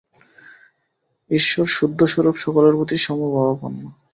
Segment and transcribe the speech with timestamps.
[1.29, 3.81] ঈশ্বর শুদ্ধস্বরূপ, সকলের প্রতি সমভাবাপন্ন।